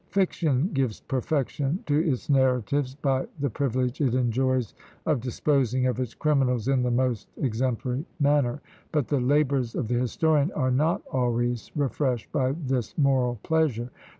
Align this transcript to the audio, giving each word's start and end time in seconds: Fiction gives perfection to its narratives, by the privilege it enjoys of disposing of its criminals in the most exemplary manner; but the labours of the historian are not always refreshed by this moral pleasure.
Fiction 0.09 0.71
gives 0.73 1.01
perfection 1.01 1.83
to 1.85 1.93
its 1.95 2.27
narratives, 2.27 2.95
by 2.95 3.27
the 3.39 3.51
privilege 3.51 4.01
it 4.01 4.15
enjoys 4.15 4.73
of 5.05 5.21
disposing 5.21 5.85
of 5.85 5.99
its 5.99 6.15
criminals 6.15 6.67
in 6.67 6.81
the 6.81 6.89
most 6.89 7.29
exemplary 7.39 8.03
manner; 8.19 8.61
but 8.91 9.09
the 9.09 9.19
labours 9.19 9.75
of 9.75 9.87
the 9.89 9.93
historian 9.99 10.51
are 10.53 10.71
not 10.71 11.03
always 11.11 11.69
refreshed 11.75 12.31
by 12.31 12.51
this 12.53 12.97
moral 12.97 13.37
pleasure. 13.43 13.91